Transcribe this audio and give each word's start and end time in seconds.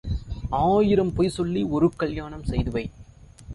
ஆயிரம் 0.49 1.13
பொய் 1.13 1.29
சொல்லி 1.29 1.63
ஒரு 1.63 1.89
கல்யாணம் 1.95 2.43
செய்து 2.43 2.71
வை. 2.71 2.91